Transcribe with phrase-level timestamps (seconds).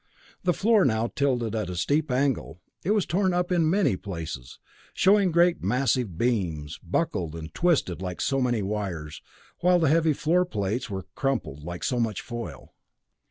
[0.41, 4.57] The floor, now tilted at a steep angle, was torn up in many places,
[4.95, 9.21] showing great, massive beams, buckled and twisted like so many wires,
[9.59, 12.73] while the heavy floor plates were crumpled like so much foil.